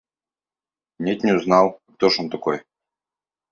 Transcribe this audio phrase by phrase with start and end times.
[1.03, 2.63] –Нет, не узнал; а кто ж он такой?